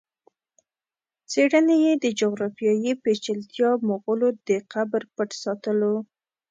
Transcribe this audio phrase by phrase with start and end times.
[1.31, 5.93] څېړني یې د جغرافیایي پېچلتیا، مغولو د قبر پټ ساتلو